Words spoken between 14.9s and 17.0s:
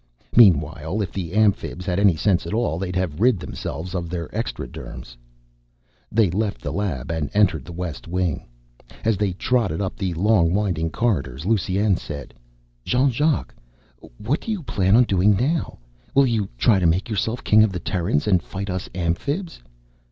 on doing now? Will you try to